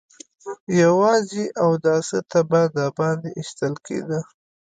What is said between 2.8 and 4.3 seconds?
باندې ايستل کېده.